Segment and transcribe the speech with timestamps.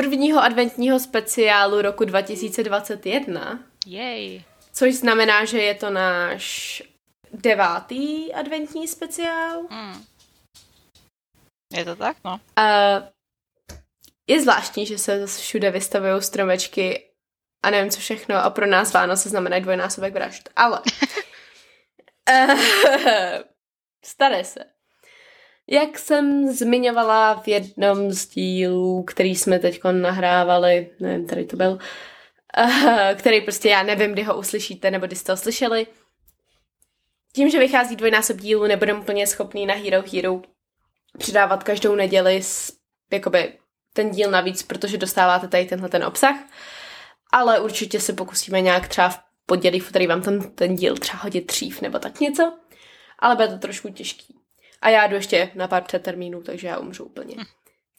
[0.00, 3.64] prvního adventního speciálu roku 2021.
[3.86, 4.44] Jej.
[4.72, 6.82] Což znamená, že je to náš
[7.32, 9.62] devátý adventní speciál.
[9.70, 10.04] Hmm.
[11.72, 12.40] Je to tak, no.
[12.58, 13.08] Uh,
[14.30, 17.10] je zvláštní, že se zase všude vystavují stromečky
[17.64, 20.80] a nevím co všechno a pro nás Vánoce znamenají dvojnásobek vražd, ale
[22.30, 22.54] uh,
[24.04, 24.79] stane se.
[25.72, 31.78] Jak jsem zmiňovala v jednom z dílů, který jsme teď nahrávali, nevím, tady to byl,
[32.58, 32.70] uh,
[33.14, 35.86] který prostě já nevím, kdy ho uslyšíte, nebo kdy jste ho slyšeli,
[37.32, 40.42] tím, že vychází dvojnásob dílu, nebudem úplně schopný na Hero Hero
[41.18, 42.72] přidávat každou neděli s,
[43.12, 43.52] jakoby
[43.92, 46.36] ten díl navíc, protože dostáváte tady tenhle ten obsah,
[47.32, 51.18] ale určitě se pokusíme nějak třeba v pondělí, v který vám ten, ten díl třeba
[51.18, 52.52] hodit dřív nebo tak něco,
[53.18, 54.39] ale bude to trošku těžký.
[54.82, 57.34] A já jdu ještě na pár přetermínů, takže já umřu úplně.
[57.38, 57.44] Hm.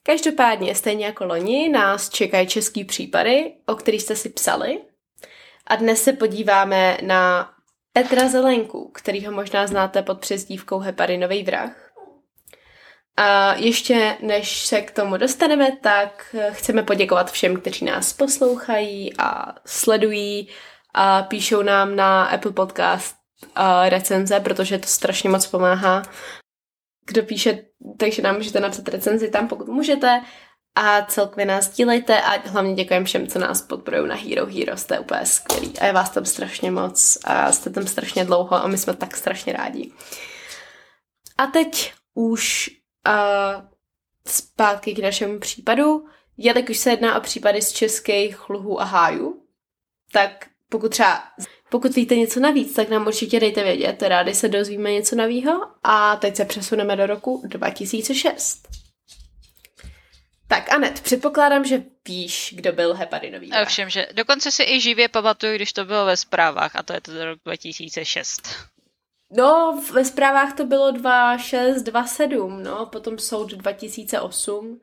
[0.03, 4.81] Každopádně, stejně jako loni, nás čekají český případy, o kterých jste si psali.
[5.67, 7.51] A dnes se podíváme na
[7.93, 11.91] Petra Zelenku, kterýho možná znáte pod přezdívkou Heparinový vrah.
[13.17, 19.55] A ještě než se k tomu dostaneme, tak chceme poděkovat všem, kteří nás poslouchají a
[19.65, 20.49] sledují
[20.93, 23.15] a píšou nám na Apple Podcast
[23.89, 26.03] recenze, protože to strašně moc pomáhá
[27.11, 27.65] kdo píše,
[27.97, 30.21] takže nám můžete napsat recenzi tam, pokud můžete.
[30.75, 34.99] A celkově nás dílejte a hlavně děkujeme všem, co nás podporují na Hero Hero, jste
[34.99, 35.79] úplně skvělí.
[35.79, 39.17] A je vás tam strašně moc a jste tam strašně dlouho a my jsme tak
[39.17, 39.91] strašně rádi.
[41.37, 42.69] A teď už
[43.07, 43.63] uh,
[44.27, 46.05] zpátky k našemu případu.
[46.37, 49.45] Jelikož se jedná o případy z českých luhů a hájů,
[50.11, 51.23] tak pokud třeba
[51.71, 56.15] pokud víte něco navíc, tak nám určitě dejte vědět, rádi se dozvíme něco nového a
[56.15, 58.67] teď se přesuneme do roku 2006.
[60.47, 63.67] Tak Anet, předpokládám, že víš, kdo byl heparinový vrah.
[63.67, 67.01] Všem, že dokonce si i živě pamatuju, když to bylo ve zprávách a to je
[67.01, 68.41] to rok 2006.
[69.31, 74.81] No, ve zprávách to bylo 26, 27, no, potom soud 2008.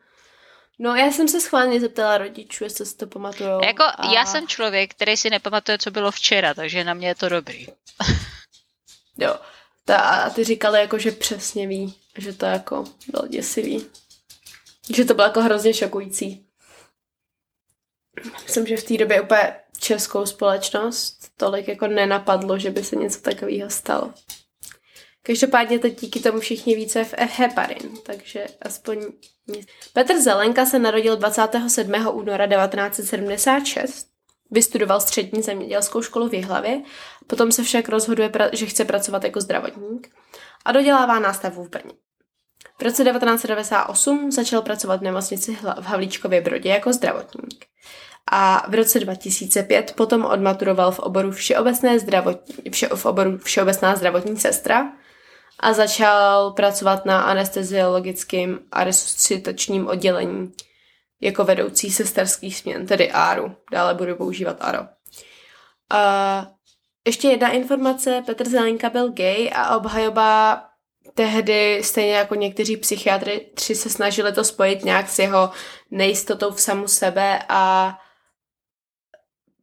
[0.78, 3.50] No, já jsem se schválně zeptala rodičů, jestli si to pamatují.
[3.64, 4.12] Jako, a...
[4.14, 7.66] já jsem člověk, který si nepamatuje, co bylo včera, takže na mě je to dobrý.
[9.18, 9.36] jo.
[9.84, 13.86] Ta, a ty říkali jako, že přesně ví, že to jako bylo děsivý.
[14.94, 16.46] Že to bylo jako hrozně šokující.
[18.42, 23.20] Myslím, že v té době úplně českou společnost tolik jako nenapadlo, že by se něco
[23.20, 24.14] takového stalo.
[25.28, 29.06] Každopádně teď díky tomu všichni více v heparin, takže aspoň...
[29.92, 31.92] Petr Zelenka se narodil 27.
[32.12, 34.06] února 1976,
[34.50, 36.82] vystudoval střední zemědělskou školu v Jihlavě,
[37.26, 40.08] potom se však rozhoduje, že chce pracovat jako zdravotník
[40.64, 41.92] a dodělává nástavu v Brně.
[42.78, 47.66] V roce 1998 začal pracovat v nemocnici v Havlíčkově Brodě jako zdravotník.
[48.32, 54.36] A v roce 2005 potom odmaturoval v oboru všeobecné zdravotní, vše, v oboru všeobecná zdravotní
[54.36, 54.92] sestra
[55.60, 60.52] a začal pracovat na anesteziologickém a resuscitačním oddělení
[61.20, 63.56] jako vedoucí sesterských směn, tedy ARU.
[63.72, 64.78] Dále budu používat ARO.
[65.90, 66.46] A
[67.06, 70.62] ještě jedna informace, Petr Zelenka byl gay a obhajoba
[71.14, 75.50] tehdy, stejně jako někteří psychiatri, tři se snažili to spojit nějak s jeho
[75.90, 77.94] nejistotou v samu sebe a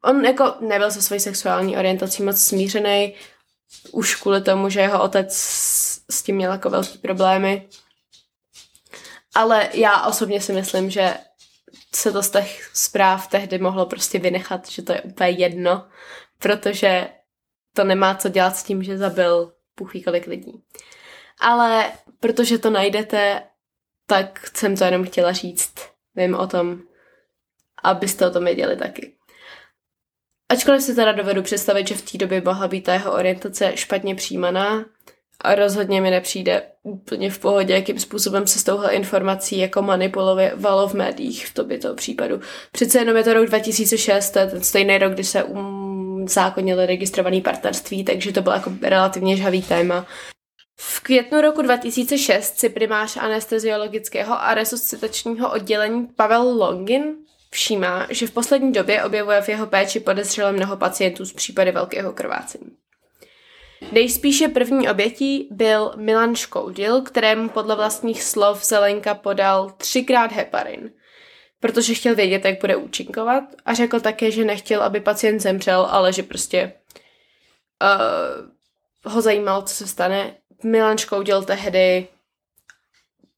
[0.04, 3.14] on jako nebyl se svojí sexuální orientací moc smířený,
[3.92, 5.34] už kvůli tomu, že jeho otec
[6.10, 7.70] s tím měl jako velký problémy.
[9.36, 11.18] Ale já osobně si myslím, že
[11.96, 15.88] se to z těch zpráv tehdy mohlo prostě vynechat, že to je úplně jedno,
[16.40, 17.10] protože
[17.74, 20.64] to nemá co dělat s tím, že zabil puchý kolik lidí.
[21.40, 23.44] Ale protože to najdete,
[24.06, 25.76] tak jsem to jenom chtěla říct.
[26.16, 26.82] Vím o tom,
[27.84, 29.16] abyste o tom věděli taky.
[30.56, 34.16] Ačkoliv si teda dovedu představit, že v té době mohla být ta jeho orientace špatně
[34.16, 34.86] přijímaná,
[35.42, 40.88] a rozhodně mi nepřijde úplně v pohodě, jakým způsobem se s touhle informací jako manipulovalo
[40.88, 42.40] v médiích v tobě toho případu.
[42.72, 46.86] Přece jenom je to rok 2006, to je ten stejný rok, kdy se um, zákonili
[46.86, 50.06] registrovaný partnerství, takže to bylo jako relativně žhavý téma.
[50.80, 57.04] V květnu roku 2006 si primář anesteziologického a resuscitačního oddělení Pavel Longin
[57.56, 62.14] všímá, že v poslední době objevuje v jeho péči podezřele mnoho pacientů z případy velkého
[62.14, 62.72] krvácení.
[63.92, 70.92] Nejspíše první obětí byl Milan Škoudil, kterému podle vlastních slov Zelenka podal třikrát heparin,
[71.60, 76.14] protože chtěl vědět, jak bude účinkovat a řekl také, že nechtěl, aby pacient zemřel, ale
[76.14, 76.74] že prostě
[79.04, 80.36] uh, ho zajímalo, co se stane.
[80.64, 82.08] Milan Škoudil tehdy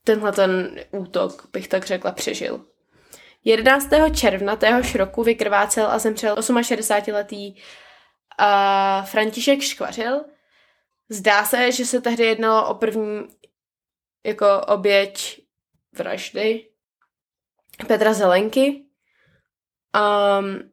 [0.04, 2.66] tenhle ten útok, bych tak řekla, přežil.
[3.48, 3.90] 11.
[4.16, 10.26] června téhož roku vykrvácel a zemřel 68-letý uh, František Škvařil.
[11.10, 13.28] Zdá se, že se tehdy jednalo o první
[14.26, 15.42] jako oběť
[15.98, 16.70] vraždy
[17.88, 18.86] Petra Zelenky.
[20.40, 20.72] Um,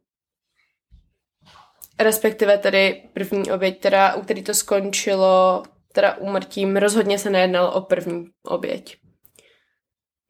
[2.01, 5.63] respektive tedy první oběť, teda, u který to skončilo
[5.93, 9.04] teda úmrtím, rozhodně se nejednalo o první oběť.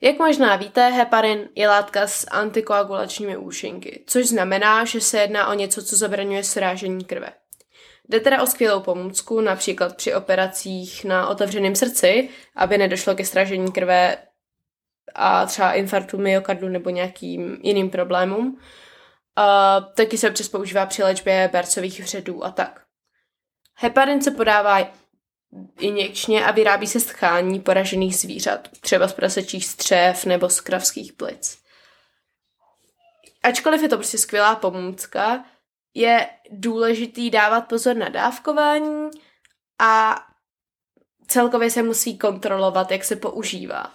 [0.04, 5.54] Jak možná víte, heparin je látka s antikoagulačními účinky, což znamená, že se jedná o
[5.54, 7.32] něco, co zabraňuje srážení krve.
[8.08, 13.72] Jde teda o skvělou pomůcku, například při operacích na otevřeném srdci, aby nedošlo ke sražení
[13.72, 14.16] krve
[15.14, 18.60] a třeba infarktu myokardu nebo nějakým jiným problémům.
[19.36, 22.82] A taky se občas používá při léčbě bercových vředů a tak.
[23.74, 24.78] Heparin se podává
[25.78, 31.12] injekčně a vyrábí se z tchání poražených zvířat, třeba z prasečích střev nebo z kravských
[31.12, 31.58] plic.
[33.42, 35.44] Ačkoliv je to prostě skvělá pomůcka,
[35.94, 39.10] je důležitý dávat pozor na dávkování
[39.78, 40.22] a
[41.26, 43.92] celkově se musí kontrolovat, jak se používá.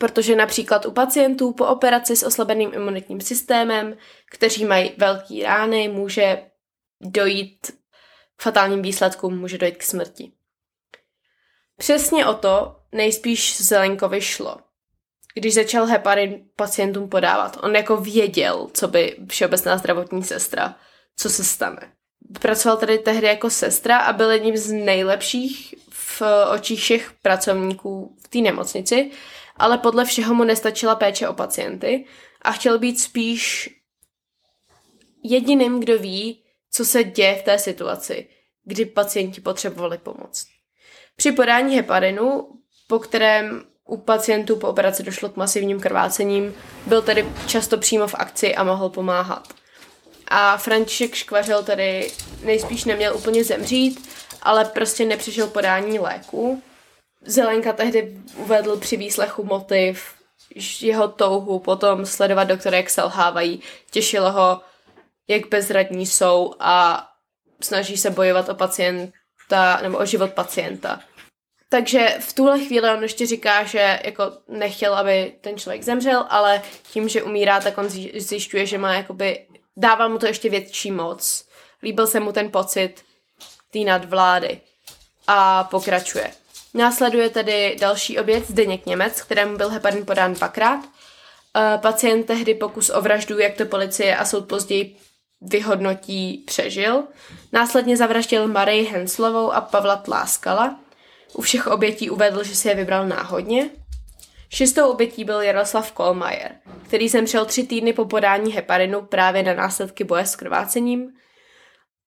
[0.00, 3.96] Protože například u pacientů po operaci s oslabeným imunitním systémem,
[4.30, 6.50] kteří mají velký rány, může
[7.00, 7.81] dojít
[8.42, 10.32] fatálním výsledkům, může dojít k smrti.
[11.76, 14.56] Přesně o to nejspíš Zelenkovi šlo.
[15.34, 20.76] Když začal heparin pacientům podávat, on jako věděl, co by všeobecná zdravotní sestra,
[21.16, 21.92] co se stane.
[22.40, 26.22] Pracoval tady tehdy jako sestra a byl jedním z nejlepších v
[26.54, 29.10] očích všech pracovníků v té nemocnici,
[29.56, 32.04] ale podle všeho mu nestačila péče o pacienty
[32.42, 33.70] a chtěl být spíš
[35.22, 36.41] jediným, kdo ví,
[36.72, 38.28] co se děje v té situaci,
[38.64, 40.46] kdy pacienti potřebovali pomoc.
[41.16, 42.48] Při podání heparinu,
[42.86, 46.54] po kterém u pacientů po operaci došlo k masivním krvácením,
[46.86, 49.48] byl tedy často přímo v akci a mohl pomáhat.
[50.28, 52.10] A František Škvařil tedy
[52.44, 54.08] nejspíš neměl úplně zemřít,
[54.42, 56.62] ale prostě nepřišel podání léku.
[57.24, 60.14] Zelenka tehdy uvedl při výslechu motiv,
[60.80, 63.62] jeho touhu potom sledovat doktory, jak selhávají.
[63.90, 64.60] Těšilo ho,
[65.32, 67.06] jak bezradní jsou a
[67.60, 71.00] snaží se bojovat o pacienta nebo o život pacienta.
[71.68, 76.62] Takže v tuhle chvíli on ještě říká, že jako nechtěl, aby ten člověk zemřel, ale
[76.92, 79.46] tím, že umírá, tak on zjišťuje, že má jakoby,
[79.76, 81.48] dává mu to ještě větší moc.
[81.82, 82.94] Líbil se mu ten pocit
[83.70, 84.60] té nadvlády
[85.26, 86.30] a pokračuje.
[86.74, 90.80] Následuje tedy další oběd Zdeněk Němec, kterému byl heparin podán dvakrát.
[91.56, 94.96] Eh, pacient tehdy pokus o vraždu, jak to policie a soud později
[95.42, 97.04] vyhodnotí, přežil.
[97.52, 100.80] Následně zavraždil Marii Henslovou a Pavla Tláskala.
[101.34, 103.70] U všech obětí uvedl, že si je vybral náhodně.
[104.50, 106.52] Šestou obětí byl Jaroslav Kolmajer,
[106.86, 111.12] který zemřel tři týdny po podání heparinu právě na následky boje s krvácením.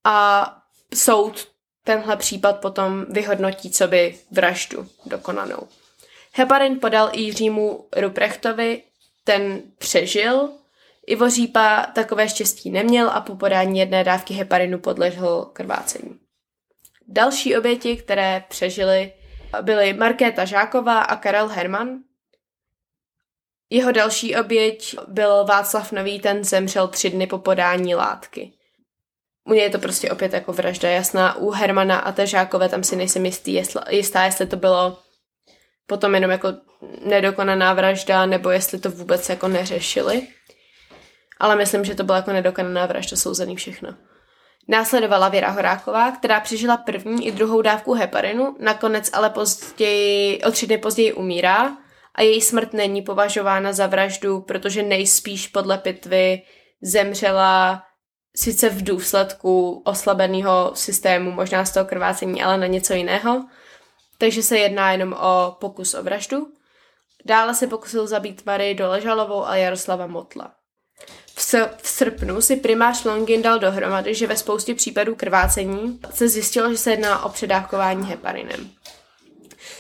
[0.04, 0.48] A
[0.94, 1.48] soud
[1.84, 5.68] tenhle případ potom vyhodnotí, co by vraždu dokonanou.
[6.34, 8.84] Heparin podal i Jiřímu Ruprechtovi,
[9.24, 10.50] ten přežil,
[11.08, 16.20] Ivo Řípa takové štěstí neměl a po podání jedné dávky heparinu podlehl krvácení.
[17.08, 19.14] Další oběti, které přežily,
[19.62, 22.00] byly Markéta Žáková a Karel Herman.
[23.70, 28.52] Jeho další oběť byl Václav Nový, ten zemřel tři dny po podání látky.
[29.50, 31.36] U něj je to prostě opět jako vražda jasná.
[31.36, 34.98] U Hermana a té Žákové tam si nejsem jistý, jestli, jistá, jestli to bylo
[35.88, 36.54] potom jenom jako
[37.06, 40.28] nedokonaná vražda, nebo jestli to vůbec jako neřešili.
[41.40, 43.90] Ale myslím, že to byla jako nedokonaná vražda, souzený všechno.
[44.68, 50.68] Následovala Věra Horáková, která přežila první i druhou dávku heparinu, nakonec ale později, o tři
[50.68, 51.78] dny později umírá
[52.16, 56.42] a její smrt není považována za vraždu, protože nejspíš podle pitvy
[56.82, 57.84] zemřela
[58.36, 63.46] sice v důsledku oslabeného systému, možná z toho krvácení, ale na něco jiného.
[64.18, 66.48] Takže se jedná jenom o pokus o vraždu.
[67.26, 70.54] Dále se pokusil zabít Marii Doležalovou a Jaroslava Motla.
[71.38, 76.72] V, v srpnu si primář Longin dal dohromady, že ve spoustě případů krvácení se zjistilo,
[76.72, 78.70] že se jedná o předávkování heparinem.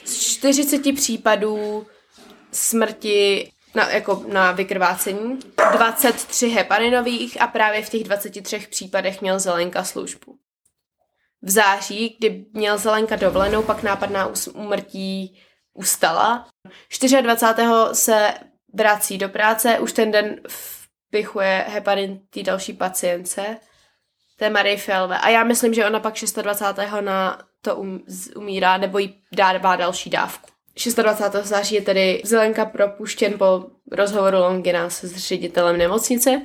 [0.05, 1.87] Z 40 případů
[2.51, 5.39] smrti na, jako na vykrvácení
[5.71, 10.37] 23 heparinových a právě v těch 23 případech měl Zelenka službu.
[11.41, 15.41] V září, kdy měl Zelenka dovolenou, pak nápadná úmrtí
[15.73, 16.47] ustala.
[17.21, 17.67] 24.
[17.93, 18.33] se
[18.73, 20.41] vrací do práce, už ten den
[21.15, 23.57] vpichuje heparin té další pacience,
[24.37, 25.19] té Marie Fialové.
[25.19, 26.91] A já myslím, že ona pak 26.
[27.01, 28.05] na to um,
[28.35, 30.49] umírá, nebo jí dává další dávku.
[30.95, 31.47] 26.
[31.47, 36.41] září je tedy Zelenka propuštěn po rozhovoru Longina se s ředitelem nemocnice.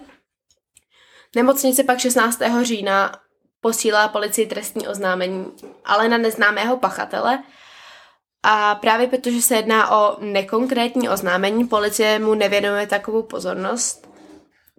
[1.36, 2.40] Nemocnice pak 16.
[2.62, 3.12] října
[3.60, 5.46] posílá policii trestní oznámení,
[5.84, 7.42] ale na neznámého pachatele.
[8.42, 14.09] A právě protože se jedná o nekonkrétní oznámení, policie mu nevěnuje takovou pozornost.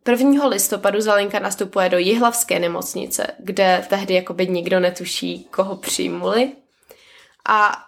[0.08, 0.48] 1.
[0.48, 6.52] listopadu Zelenka nastupuje do Jihlavské nemocnice, kde tehdy jakoby nikdo netuší, koho přijmuli.
[7.50, 7.86] A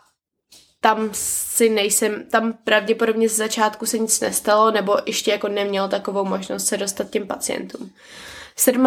[0.79, 6.25] tam si nejsem, tam pravděpodobně z začátku se nic nestalo, nebo ještě jako neměl takovou
[6.25, 7.91] možnost se dostat těm pacientům.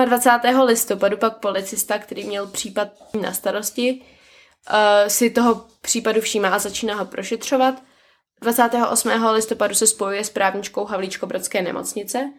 [0.04, 0.60] 27.
[0.60, 2.88] listopadu pak policista, který měl případ
[3.20, 4.02] na starosti,
[4.70, 7.82] uh, si toho případu všímá a začíná ho prošetřovat.
[8.40, 9.08] 28.
[9.32, 12.32] listopadu se spojuje s právničkou Havlíčko-Brodské nemocnice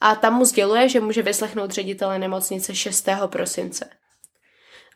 [0.00, 3.08] a tam mu sděluje, že může vyslechnout ředitele nemocnice 6.
[3.26, 3.90] prosince.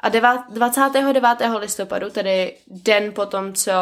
[0.00, 1.38] A 29.
[1.58, 3.72] listopadu, tedy den potom, co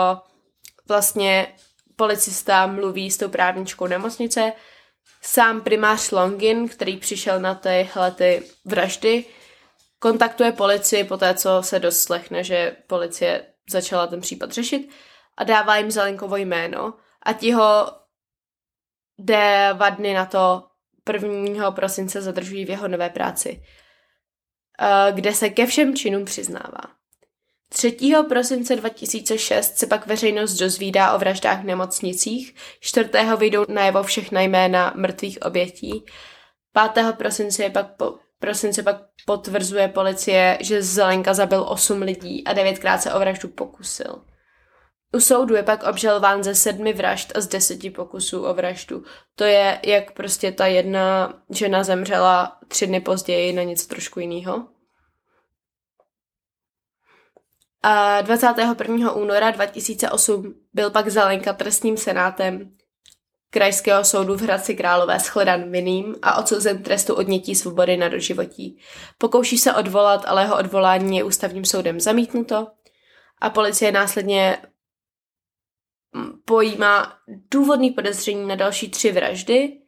[0.88, 1.54] vlastně
[1.96, 4.52] policista mluví s tou právničkou nemocnice,
[5.22, 9.24] sám primář Longin, který přišel na tyhle ty vraždy,
[9.98, 14.90] kontaktuje policii po té, co se doslechne, že policie začala ten případ řešit
[15.36, 17.92] a dává jim Zelenkovo jméno a ti ho
[19.18, 20.69] dva dny na to
[21.10, 21.70] 1.
[21.70, 23.62] prosince zadržují v jeho nové práci.
[24.80, 26.80] Eh, kde se ke všem činům přiznává.
[27.72, 27.96] 3.
[28.28, 33.36] prosince 2006 se pak veřejnost dozvídá o vraždách v nemocnicích, 4.
[33.36, 36.04] vyjdou najevo všechna jména mrtvých obětí,
[36.94, 37.12] 5.
[37.12, 42.98] prosince je pak po, prosince pak potvrzuje policie, že Zelenka zabil 8 lidí a 9krát
[42.98, 44.24] se o vraždu pokusil.
[45.14, 49.04] U soudu je pak obžalován ze sedmi vražd a z deseti pokusů o vraždu.
[49.34, 54.68] To je, jak prostě ta jedna žena zemřela tři dny později na něco trošku jiného.
[57.82, 59.12] A 21.
[59.12, 62.76] února 2008 byl pak Zelenka trestním senátem
[63.50, 68.78] Krajského soudu v Hradci Králové shledan vinným a odsouzen trestu odnětí svobody na doživotí.
[69.18, 72.66] Pokouší se odvolat, ale jeho odvolání je ústavním soudem zamítnuto
[73.40, 74.58] a policie následně
[76.44, 77.18] pojímá
[77.50, 79.78] důvodný podezření na další tři vraždy,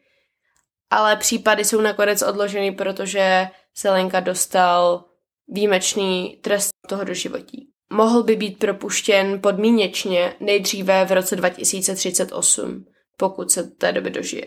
[0.91, 5.05] ale případy jsou nakonec odloženy, protože Selenka dostal
[5.49, 7.69] výjimečný trest toho doživotí.
[7.93, 12.85] Mohl by být propuštěn podmíněčně nejdříve v roce 2038,
[13.17, 14.47] pokud se té doby dožije.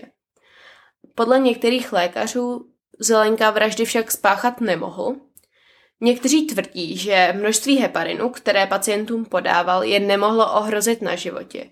[1.16, 5.16] Podle některých lékařů Zelenka vraždy však spáchat nemohl.
[6.02, 11.70] Někteří tvrdí, že množství heparinu, které pacientům podával, je nemohlo ohrozit na životě.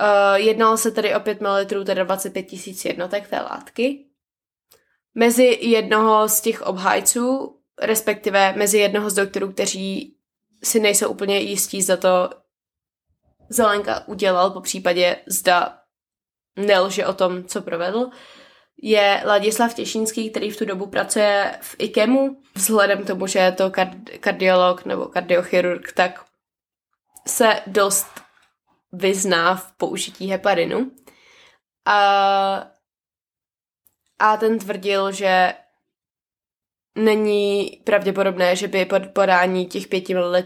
[0.00, 4.06] Uh, jednalo se tedy o 5 ml, teda 25 tisíc jednotek té látky.
[5.14, 10.16] Mezi jednoho z těch obhájců, respektive mezi jednoho z doktorů, kteří
[10.64, 12.30] si nejsou úplně jistí, za to
[13.48, 15.78] Zelenka udělal, po případě zda
[16.56, 18.10] nelže o tom, co provedl,
[18.82, 22.42] je Ladislav Těšínský, který v tu dobu pracuje v IKEMu.
[22.54, 23.72] Vzhledem k tomu, že je to
[24.20, 26.24] kardiolog nebo kardiochirurg, tak
[27.26, 28.06] se dost
[28.92, 30.90] vyzná v použití heparinu.
[31.86, 32.70] A,
[34.18, 35.54] a ten tvrdil, že
[36.94, 40.42] není pravděpodobné, že by pod podání těch 5 ml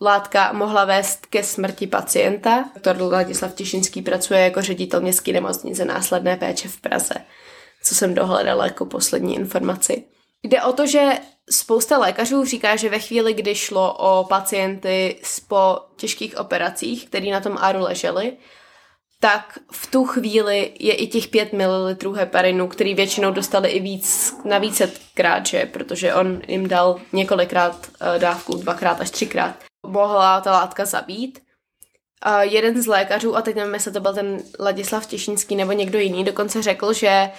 [0.00, 2.64] látka mohla vést ke smrti pacienta.
[2.74, 7.14] Doktor Ladislav Těšinský pracuje jako ředitel městské nemocnice následné péče v Praze,
[7.82, 10.04] co jsem dohledala jako poslední informaci.
[10.42, 11.10] Jde o to, že
[11.50, 17.40] spousta lékařů říká, že ve chvíli, kdy šlo o pacienty po těžkých operacích, který na
[17.40, 18.32] tom áru leželi,
[19.20, 24.36] tak v tu chvíli je i těch 5 ml heparinu, který většinou dostali i víc,
[24.44, 25.66] na vícetkrát, že?
[25.66, 29.69] protože on jim dal několikrát eh, dávku, dvakrát až třikrát.
[29.90, 31.42] Mohla ta látka zabít.
[32.22, 35.98] A jeden z lékařů, a teď nevím, jestli to byl ten Ladislav Těšínský nebo někdo
[35.98, 37.30] jiný, dokonce řekl, že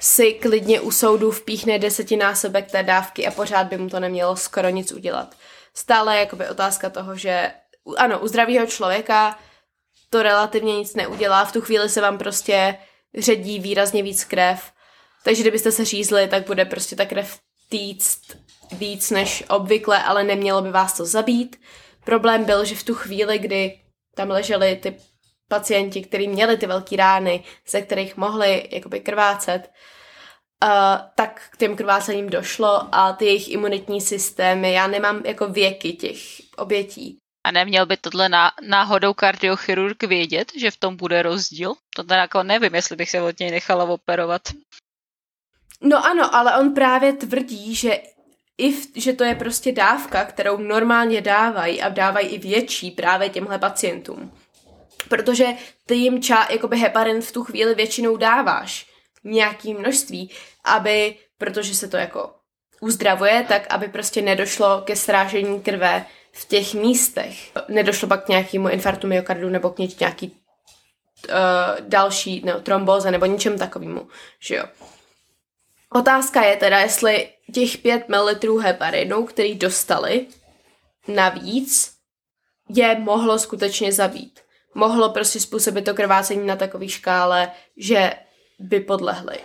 [0.00, 4.68] si klidně u soudu vpíchne desetinásobek té dávky a pořád by mu to nemělo skoro
[4.68, 5.34] nic udělat.
[5.74, 7.52] Stále je jakoby otázka toho, že
[7.96, 9.38] ano, u zdravého člověka
[10.10, 12.78] to relativně nic neudělá, v tu chvíli se vám prostě
[13.18, 14.72] ředí výrazně víc krev,
[15.24, 17.38] takže kdybyste se řízli, tak bude prostě ta krev
[17.68, 18.20] týct
[18.72, 21.60] víc než obvykle, ale nemělo by vás to zabít.
[22.08, 23.80] Problém byl, že v tu chvíli, kdy
[24.16, 24.96] tam ležely ty
[25.48, 29.70] pacienti, kteří měli ty velké rány, ze kterých mohli jakoby krvácet,
[30.64, 30.70] uh,
[31.14, 36.18] tak k těm krvácením došlo a ty jejich imunitní systémy, já nemám jako věky těch
[36.56, 37.18] obětí.
[37.44, 41.74] A neměl by tohle ná, náhodou kardiochirurg vědět, že v tom bude rozdíl?
[41.96, 44.42] To teda jako nevím, jestli bych se od něj nechala operovat.
[45.80, 47.98] No ano, ale on právě tvrdí, že
[48.58, 53.28] i v, že to je prostě dávka, kterou normálně dávají a dávají i větší právě
[53.28, 54.32] těmhle pacientům.
[55.08, 55.46] Protože
[55.86, 58.86] ty jim ča, jakoby heparin v tu chvíli většinou dáváš
[59.24, 60.30] nějaký množství,
[60.64, 62.30] aby, protože se to jako
[62.80, 67.52] uzdravuje, tak aby prostě nedošlo ke srážení krve v těch místech.
[67.68, 70.26] Nedošlo pak k nějakému infarktu myokardu nebo k nějaký
[71.28, 74.08] uh, další no, tromboze nebo ničem takovému,
[74.40, 74.64] že jo.
[75.94, 80.26] Otázka je teda, jestli těch 5 ml heparinu, který dostali
[81.08, 81.92] navíc,
[82.68, 84.40] je mohlo skutečně zabít.
[84.74, 88.12] Mohlo prostě způsobit to krvácení na takové škále, že
[88.58, 89.38] by podlehli.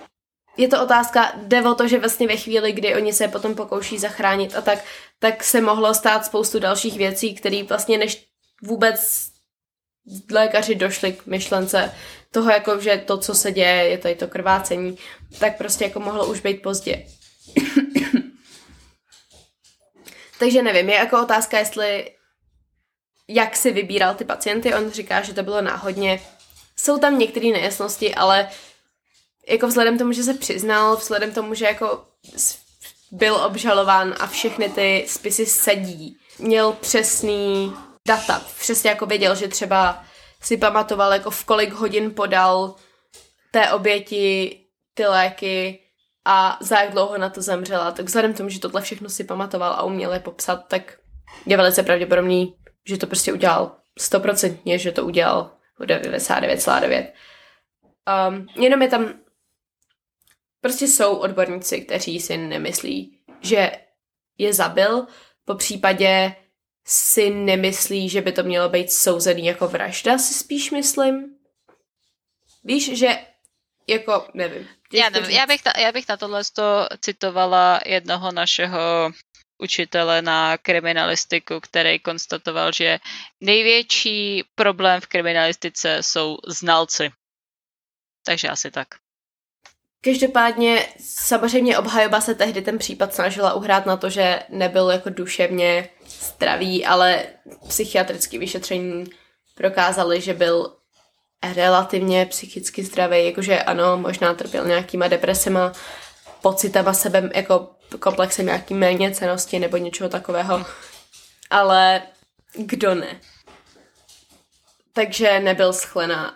[0.57, 3.99] Je to otázka, jde o to, že vlastně ve chvíli, kdy oni se potom pokouší
[3.99, 4.79] zachránit a tak,
[5.19, 8.27] tak se mohlo stát spoustu dalších věcí, které vlastně než
[8.63, 9.32] vůbec
[10.31, 11.93] lékaři došli k myšlence
[12.31, 14.97] toho, jako, že to, co se děje, je tady to krvácení,
[15.39, 17.05] tak prostě jako mohlo už být pozdě.
[20.39, 22.11] Takže nevím, je jako otázka, jestli
[23.27, 26.21] jak si vybíral ty pacienty, on říká, že to bylo náhodně.
[26.75, 28.49] Jsou tam některé nejasnosti, ale
[29.47, 32.05] jako vzhledem tomu, že se přiznal, vzhledem tomu, že jako
[33.11, 37.73] byl obžalován a všechny ty spisy sedí, měl přesný
[38.07, 40.03] data, přesně jako věděl, že třeba
[40.41, 42.75] si pamatoval, jako v kolik hodin podal
[43.51, 44.59] té oběti
[44.93, 45.79] ty léky
[46.25, 47.91] a za jak dlouho na to zemřela.
[47.91, 50.97] Tak vzhledem k tomu, že tohle všechno si pamatoval a uměl je popsat, tak
[51.45, 52.55] je velice pravděpodobný,
[52.85, 57.11] že to prostě udělal stoprocentně, že to udělal o 99,9.
[58.29, 59.13] Um, jenom je tam
[60.61, 63.71] prostě jsou odborníci, kteří si nemyslí, že
[64.37, 65.07] je zabil,
[65.45, 66.35] po případě
[66.85, 71.35] si nemyslí, že by to mělo být souzený jako vražda, si spíš myslím.
[72.63, 73.19] Víš, že
[73.87, 74.67] jako, nevím.
[74.93, 76.41] Já, nevím, já, bych, ta, já bych na tohle
[76.99, 79.11] citovala jednoho našeho
[79.57, 82.99] učitele na kriminalistiku, který konstatoval, že
[83.41, 87.11] největší problém v kriminalistice jsou znalci.
[88.25, 88.87] Takže asi tak.
[90.05, 95.89] Každopádně samozřejmě obhajoba se tehdy ten případ snažila uhrát na to, že nebyl jako duševně
[96.07, 97.23] zdravý, ale
[97.67, 99.05] psychiatrické vyšetření
[99.55, 100.75] prokázali, že byl
[101.53, 105.71] relativně psychicky zdravý, jakože ano, možná trpěl nějakýma depresema,
[106.41, 110.65] pocitama sebe, jako komplexem nějaký méně cenosti nebo něčeho takového,
[111.49, 112.01] ale
[112.55, 113.21] kdo ne?
[114.93, 115.73] Takže nebyl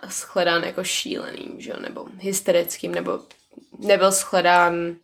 [0.08, 1.72] shledán jako šíleným, že?
[1.80, 3.20] nebo hysterickým, nebo
[3.78, 4.96] nebyl shledán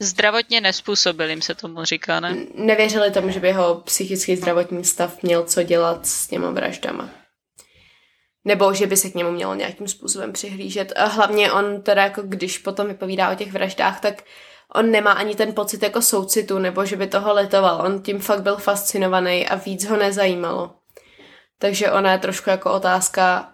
[0.00, 2.36] Zdravotně nespůsobilým se tomu říká, ne?
[2.54, 7.10] Nevěřili tomu, že by jeho psychický zdravotní stav měl co dělat s těma vraždama.
[8.44, 10.92] Nebo že by se k němu mělo nějakým způsobem přihlížet.
[10.96, 14.22] A hlavně on teda jako když potom vypovídá o těch vraždách, tak
[14.74, 17.86] on nemá ani ten pocit jako soucitu, nebo že by toho letoval.
[17.86, 20.74] On tím fakt byl fascinovaný a víc ho nezajímalo.
[21.58, 23.52] Takže ona je trošku jako otázka,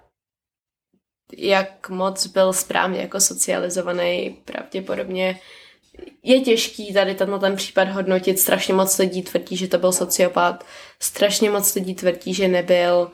[1.38, 5.40] jak moc byl správně jako socializovaný, pravděpodobně
[6.23, 8.38] je těžký tady tenhle ten případ hodnotit.
[8.38, 10.64] Strašně moc lidí tvrdí, že to byl sociopat.
[11.01, 13.11] Strašně moc lidí tvrdí, že nebyl.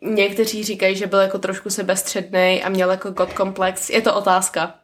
[0.00, 3.90] Někteří říkají, že byl jako trošku sebestředný a měl jako god komplex.
[3.90, 4.80] Je to otázka.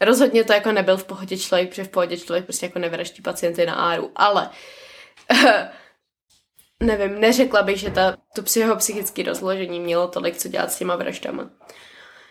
[0.00, 3.66] Rozhodně to jako nebyl v pohodě člověk, protože v pohodě člověk prostě jako nevraždí pacienty
[3.66, 4.50] na áru, ale
[6.82, 11.50] nevím, neřekla bych, že ta, to psychopsychické rozložení mělo tolik co dělat s těma vraždama.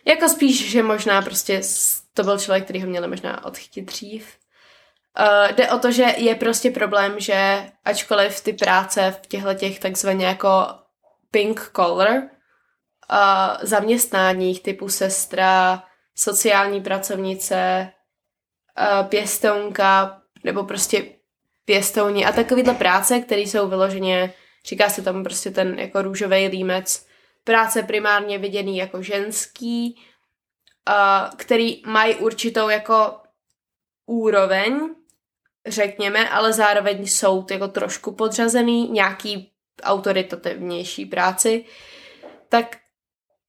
[0.06, 1.62] Jako spíš, že možná prostě
[2.14, 4.38] to byl člověk, který ho měl možná odchytit dřív.
[5.20, 9.80] Uh, jde o to, že je prostě problém, že ačkoliv ty práce v těchto těch
[9.80, 10.68] takzvaně jako
[11.32, 12.28] pink collar uh,
[13.62, 15.84] zaměstnáních typu sestra,
[16.16, 17.90] sociální pracovnice,
[19.02, 21.17] uh, pěstounka nebo prostě
[21.68, 24.34] pěstouni a takovýhle práce, které jsou vyloženě,
[24.66, 27.08] říká se tam prostě ten jako růžový límec,
[27.44, 29.96] práce primárně viděný jako ženský,
[30.90, 33.18] uh, který mají určitou jako
[34.06, 34.90] úroveň,
[35.68, 39.52] řekněme, ale zároveň jsou jako trošku podřazený nějaký
[39.84, 41.66] autoritativnější práci,
[42.50, 42.78] tak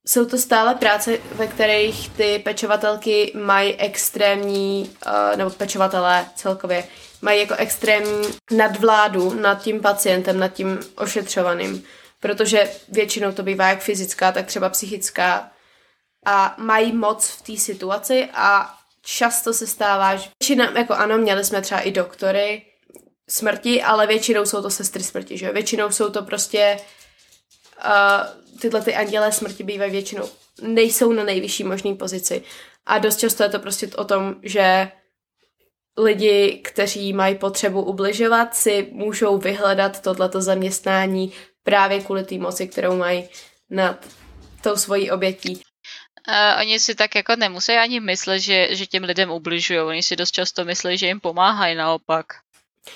[0.09, 6.85] jsou to stále práce, ve kterých ty pečovatelky mají extrémní, uh, nebo pečovatelé celkově,
[7.23, 11.85] mají jako extrémní nadvládu nad tím pacientem, nad tím ošetřovaným
[12.21, 15.51] protože většinou to bývá jak fyzická, tak třeba psychická.
[16.27, 21.45] A mají moc v té situaci a často se stává, že většina, jako ano, měli
[21.45, 22.63] jsme třeba i doktory
[23.29, 26.79] smrti, ale většinou jsou to sestry smrti, že Většinou jsou to prostě
[27.85, 30.29] uh, tyhle ty andělé smrti bývají většinou,
[30.63, 32.43] nejsou na nejvyšší možné pozici.
[32.87, 34.93] A dost často je to prostě o tom, že
[35.99, 42.97] lidi, kteří mají potřebu ubližovat, si můžou vyhledat tohleto zaměstnání právě kvůli té moci, kterou
[42.97, 43.29] mají
[43.71, 44.07] nad
[44.63, 45.63] tou svojí obětí.
[46.29, 49.81] Uh, oni si tak jako nemusí ani myslet, že, že těm lidem ubližují.
[49.81, 52.27] Oni si dost často myslí, že jim pomáhají naopak.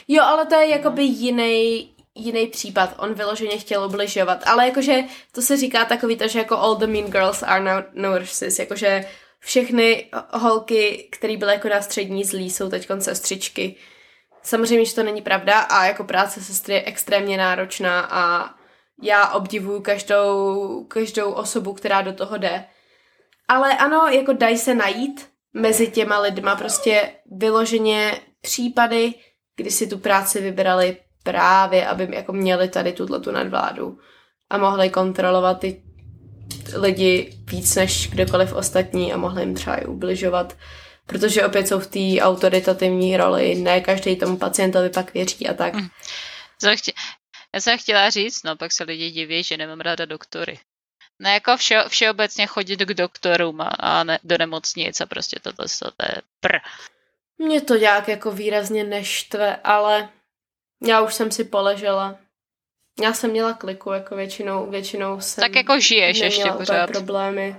[0.09, 2.95] Jo, ale to je jakoby jiný, jiný případ.
[2.99, 4.43] On vyloženě chtěl ubližovat.
[4.47, 7.83] Ale jakože to se říká takový to, že jako all the mean girls are now
[7.93, 8.59] nurses.
[8.59, 9.05] Jakože
[9.39, 13.77] všechny holky, které byly jako na střední zlí, jsou teď sestřičky.
[14.43, 18.55] Samozřejmě, že to není pravda a jako práce sestry je extrémně náročná a
[19.03, 22.65] já obdivuju každou, každou osobu, která do toho jde.
[23.49, 29.15] Ale ano, jako dají se najít mezi těma lidma prostě vyloženě případy,
[29.57, 33.99] kdy si tu práci vybrali právě, aby jako měli tady tuhle tu nadvládu
[34.51, 35.83] a mohli kontrolovat ty
[36.75, 40.57] lidi víc než kdokoliv ostatní a mohli jim třeba i ubližovat,
[41.07, 45.75] protože opět jsou v té autoritativní roli, ne každý tomu pacientovi pak věří a tak.
[45.75, 45.89] Hmm.
[47.55, 50.59] Já jsem chtěla říct, no pak se lidi diví, že nemám ráda doktory.
[51.21, 55.67] No jako vše, všeobecně chodit k doktorům a, a ne, do nemocnic a prostě tohle
[55.79, 56.57] to je pr.
[57.39, 60.09] Mě to nějak jako výrazně neštve, ale
[60.87, 62.17] já už jsem si poležela.
[63.03, 66.91] Já jsem měla kliku, jako většinou, většinou jsem Tak jako žiješ ještě pořád.
[66.91, 67.57] problémy.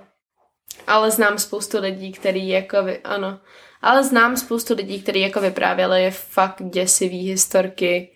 [0.87, 3.39] Ale znám spoustu lidí, který jako, vy, ano,
[3.81, 8.09] ale znám spoustu lidí, kteří jako vyprávěli fakt děsivý historky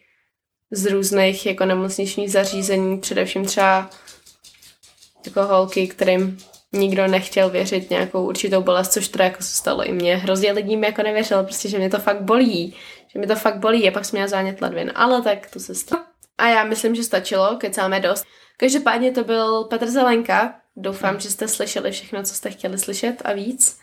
[0.72, 3.90] z různých jako nemocničních zařízení, především třeba
[5.26, 6.38] jako holky, kterým
[6.72, 10.16] nikdo nechtěl věřit nějakou určitou bolest, což teda jako se stalo i mně.
[10.16, 12.76] Hrozně lidí mi jako nevěřil, prostě, že mě to fakt bolí.
[13.18, 14.92] Že mi to fakt bolí a pak jsem měla zánět ledvin.
[14.96, 16.04] Ale tak to se stalo.
[16.38, 18.26] A já myslím, že stačilo, kecáme dost.
[18.58, 20.56] Každopádně to byl Petr Zelenka.
[20.76, 23.80] Doufám, že jste slyšeli všechno, co jste chtěli slyšet a víc.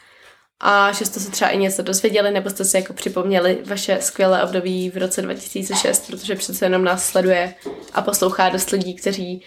[0.61, 4.45] A že jste se třeba i něco dozvěděli, nebo jste si jako připomněli vaše skvělé
[4.45, 7.55] období v roce 2006, protože přece jenom nás sleduje
[7.93, 9.45] a poslouchá dost lidí, kteří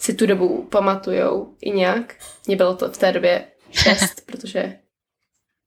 [0.00, 2.14] si tu dobu pamatujou i nějak.
[2.46, 4.78] Mně bylo to v té době šest, protože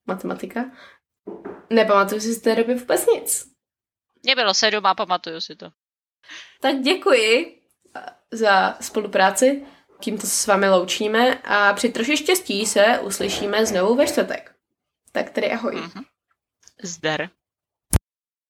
[0.08, 0.66] matematika.
[1.70, 3.53] Nepamatuju si z té doby vůbec nic.
[4.24, 5.70] Mně bylo sedm a pamatuju si to.
[6.62, 7.62] Tak děkuji
[8.32, 9.66] za spolupráci.
[10.00, 14.56] Tímto se s vámi loučíme a při troši štěstí se uslyšíme znovu ve čtvrtek.
[15.12, 15.76] Tak tedy ahoj.
[15.76, 16.04] Mm-hmm.
[16.84, 17.30] Zdar.